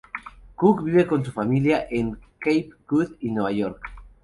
[0.55, 3.83] Cook vive con su familia en Cape Cod y Nueva York.